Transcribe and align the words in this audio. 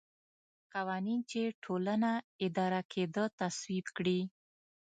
قوانین 0.73 1.19
چې 1.31 1.41
ټولنه 1.63 2.11
اداره 2.45 2.81
کېده 2.91 3.23
تصویب 3.39 3.85
کړي. 3.97 4.19